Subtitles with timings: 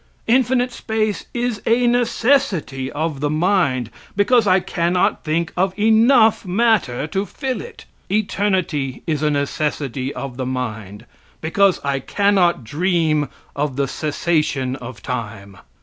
[0.25, 7.05] Infinite space is a necessity of the mind, because I cannot think of enough matter
[7.05, 7.85] to fill it.
[8.11, 11.05] Eternity is a necessity of the mind,
[11.39, 15.57] because I cannot dream of the cessation of time.